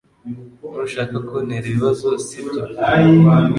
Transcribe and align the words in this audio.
Ntushaka 0.71 1.15
kuntera 1.27 1.65
ibibazo, 1.69 2.07
sibyo? 2.25 2.61